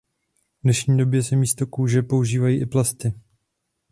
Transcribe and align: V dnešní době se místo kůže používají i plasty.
V 0.59 0.61
dnešní 0.63 0.97
době 0.97 1.23
se 1.23 1.35
místo 1.35 1.67
kůže 1.67 2.01
používají 2.01 2.61
i 2.61 2.65
plasty. 2.65 3.13